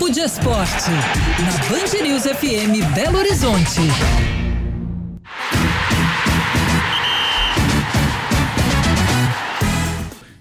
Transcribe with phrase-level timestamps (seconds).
[0.00, 0.90] Papo de Esporte,
[1.44, 3.80] na Band News FM Belo Horizonte.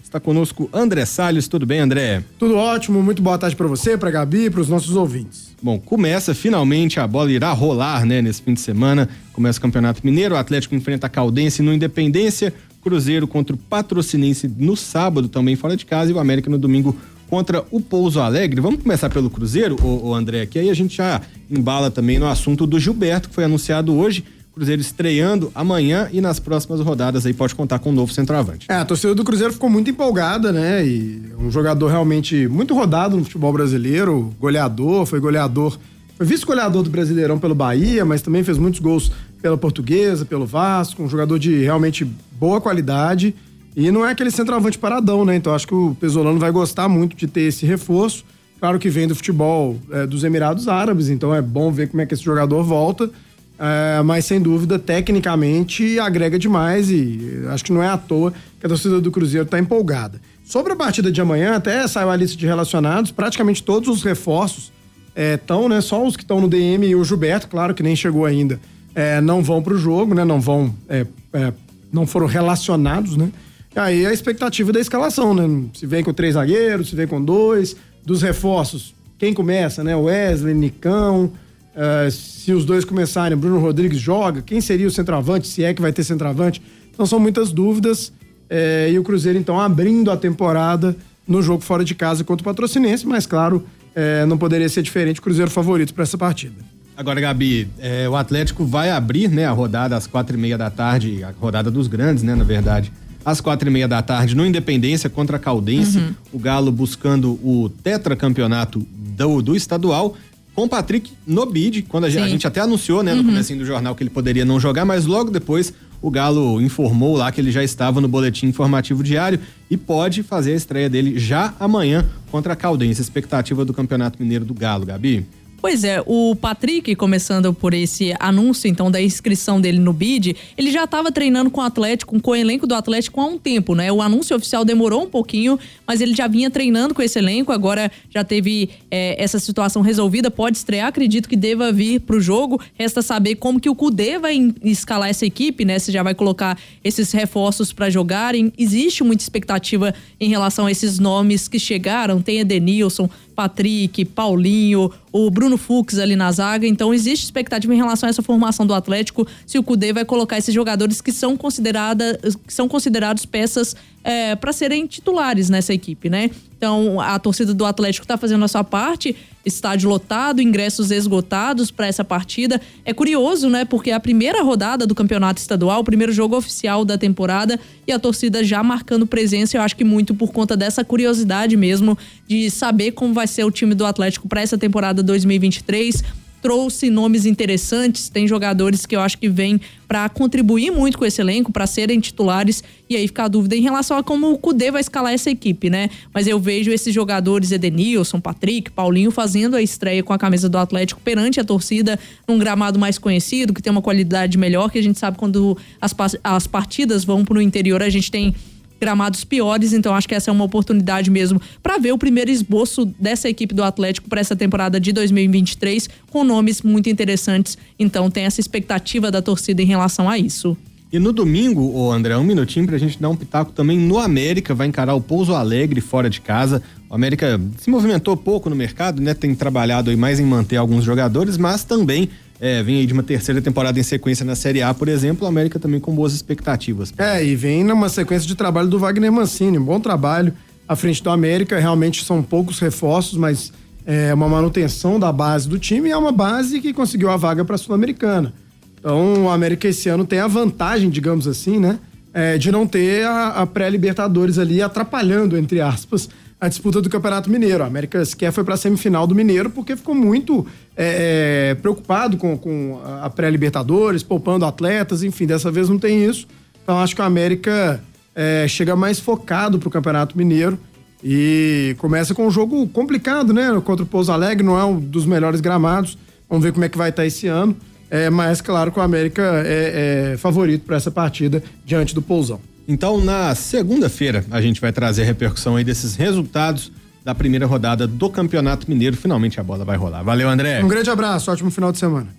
[0.00, 1.48] Está conosco André Salles.
[1.48, 2.22] Tudo bem, André?
[2.38, 3.02] Tudo ótimo.
[3.02, 5.48] Muito boa tarde para você, para Gabi e para os nossos ouvintes.
[5.60, 9.08] Bom, começa finalmente a bola irá rolar, né, nesse fim de semana.
[9.32, 14.46] Começa o Campeonato Mineiro, o Atlético enfrenta a Caldense no Independência, Cruzeiro contra o Patrocinense
[14.56, 16.96] no sábado, também fora de casa, e o América no domingo
[17.28, 18.60] contra o Pouso Alegre.
[18.60, 22.66] Vamos começar pelo Cruzeiro, o, André, que aí a gente já embala também no assunto
[22.66, 24.24] do Gilberto, que foi anunciado hoje.
[24.54, 28.66] Cruzeiro estreando amanhã e nas próximas rodadas aí pode contar com um novo centroavante.
[28.68, 30.84] É, a torcida do Cruzeiro ficou muito empolgada, né?
[30.84, 35.78] E um jogador realmente muito rodado no futebol brasileiro, goleador, foi goleador,
[36.16, 41.04] foi vice-goleador do Brasileirão pelo Bahia, mas também fez muitos gols pela Portuguesa, pelo Vasco,
[41.04, 43.36] um jogador de realmente boa qualidade.
[43.78, 45.36] E não é aquele centroavante paradão, né?
[45.36, 48.24] Então acho que o Pesolano vai gostar muito de ter esse reforço.
[48.58, 52.06] Claro que vem do futebol é, dos Emirados Árabes, então é bom ver como é
[52.06, 53.08] que esse jogador volta.
[53.56, 58.66] É, mas sem dúvida, tecnicamente, agrega demais e acho que não é à toa que
[58.66, 60.20] a torcida do Cruzeiro está empolgada.
[60.42, 64.72] Sobre a partida de amanhã, até saiu a lista de relacionados, praticamente todos os reforços
[65.14, 65.80] estão, é, né?
[65.80, 68.58] Só os que estão no DM e o Gilberto, claro que nem chegou ainda,
[68.92, 70.24] é, não vão para o jogo, né?
[70.24, 71.52] Não vão, é, é,
[71.92, 73.30] não foram relacionados, né?
[73.74, 75.68] E aí a expectativa da escalação, né?
[75.74, 79.94] Se vem com três zagueiros, se vem com dois, dos reforços, quem começa, né?
[79.94, 81.32] Wesley, Nicão.
[81.76, 85.80] Uh, se os dois começarem, Bruno Rodrigues joga, quem seria o centroavante, se é que
[85.80, 86.60] vai ter centroavante.
[86.92, 88.12] Então são muitas dúvidas.
[88.50, 92.44] É, e o Cruzeiro, então, abrindo a temporada no jogo fora de casa contra o
[92.44, 96.54] Patrocinense, mas claro, é, não poderia ser diferente o Cruzeiro favorito para essa partida.
[96.96, 100.70] Agora, Gabi, é, o Atlético vai abrir né, a rodada às quatro e meia da
[100.70, 102.90] tarde, a rodada dos grandes, né, na verdade,
[103.30, 105.98] às quatro e meia da tarde no Independência contra a Caldense.
[105.98, 106.14] Uhum.
[106.32, 110.16] O Galo buscando o tetracampeonato do, do estadual
[110.54, 113.26] com o Patrick no bid, quando a, a gente até anunciou, né, no uhum.
[113.26, 117.30] começo do jornal que ele poderia não jogar, mas logo depois o Galo informou lá
[117.30, 119.38] que ele já estava no boletim informativo diário
[119.70, 123.00] e pode fazer a estreia dele já amanhã contra a Caldense.
[123.00, 125.26] Expectativa do Campeonato Mineiro do Galo, Gabi?
[125.60, 130.70] Pois é, o Patrick, começando por esse anúncio então da inscrição dele no BID, ele
[130.70, 133.90] já estava treinando com o Atlético, com o elenco do Atlético há um tempo, né?
[133.90, 137.90] O anúncio oficial demorou um pouquinho, mas ele já vinha treinando com esse elenco, agora
[138.08, 142.60] já teve é, essa situação resolvida, pode estrear, acredito que deva vir para o jogo.
[142.74, 145.80] Resta saber como que o Cudê vai escalar essa equipe, né?
[145.80, 148.52] Se já vai colocar esses reforços para jogarem.
[148.56, 155.30] Existe muita expectativa em relação a esses nomes que chegaram, tem Edenilson, Patrick, Paulinho, o
[155.30, 156.66] Bruno Fux ali na zaga.
[156.66, 160.36] Então existe expectativa em relação a essa formação do Atlético, se o Cudê vai colocar
[160.36, 163.74] esses jogadores que são, considerada, que são considerados peças
[164.08, 166.30] é, para serem titulares nessa equipe, né?
[166.56, 169.14] Então, a torcida do Atlético está fazendo a sua parte,
[169.44, 172.58] estádio lotado, ingressos esgotados para essa partida.
[172.86, 173.66] É curioso, né?
[173.66, 177.92] Porque é a primeira rodada do campeonato estadual, o primeiro jogo oficial da temporada, e
[177.92, 182.50] a torcida já marcando presença, eu acho que muito por conta dessa curiosidade mesmo de
[182.50, 186.02] saber como vai ser o time do Atlético para essa temporada 2023
[186.40, 191.20] trouxe nomes interessantes, tem jogadores que eu acho que vêm para contribuir muito com esse
[191.20, 194.70] elenco, para serem titulares, e aí fica a dúvida em relação a como o Cudê
[194.70, 195.88] vai escalar essa equipe, né?
[196.12, 200.58] Mas eu vejo esses jogadores, Edenilson, Patrick, Paulinho, fazendo a estreia com a camisa do
[200.58, 204.82] Atlético perante a torcida, num gramado mais conhecido, que tem uma qualidade melhor, que a
[204.82, 208.34] gente sabe quando as, as partidas vão para o interior, a gente tem
[208.80, 212.84] gramados piores, então acho que essa é uma oportunidade mesmo para ver o primeiro esboço
[212.98, 217.58] dessa equipe do Atlético para essa temporada de 2023 com nomes muito interessantes.
[217.78, 220.56] Então tem essa expectativa da torcida em relação a isso.
[220.90, 224.54] E no domingo, o André, um minutinho pra gente dar um pitaco também no América,
[224.54, 226.62] vai encarar o Pouso Alegre fora de casa.
[226.88, 229.12] O América se movimentou pouco no mercado, né?
[229.12, 232.08] Tem trabalhado aí mais em manter alguns jogadores, mas também
[232.40, 235.28] é, vem aí de uma terceira temporada em sequência na Série A, por exemplo, o
[235.28, 236.92] América também com boas expectativas.
[236.96, 240.32] É, e vem numa sequência de trabalho do Wagner Mancini, um bom trabalho
[240.66, 243.52] à frente do América, realmente são poucos reforços, mas
[243.84, 247.44] é uma manutenção da base do time e é uma base que conseguiu a vaga
[247.44, 248.34] para a Sul-Americana.
[248.78, 251.78] Então, o América esse ano tem a vantagem, digamos assim, né,
[252.12, 256.08] é, de não ter a, a pré-Libertadores ali atrapalhando, entre aspas,
[256.40, 257.64] a disputa do Campeonato Mineiro.
[257.64, 260.46] A América sequer foi para a semifinal do Mineiro porque ficou muito
[260.76, 266.26] é, é, preocupado com, com a pré-Libertadores, poupando atletas, enfim, dessa vez não tem isso.
[266.62, 267.82] Então acho que a América
[268.14, 270.58] é, chega mais focado para o Campeonato Mineiro
[271.02, 273.48] e começa com um jogo complicado, né?
[273.64, 275.96] Contra o Pouso Alegre, não é um dos melhores gramados.
[276.28, 277.56] Vamos ver como é que vai estar esse ano.
[277.90, 282.40] É, mas claro que o América é, é favorito para essa partida diante do Pousão.
[282.66, 286.70] Então, na segunda-feira, a gente vai trazer a repercussão aí desses resultados
[287.02, 288.94] da primeira rodada do Campeonato Mineiro.
[288.94, 290.02] Finalmente a bola vai rolar.
[290.02, 290.62] Valeu, André.
[290.62, 292.17] Um grande abraço, ótimo final de semana.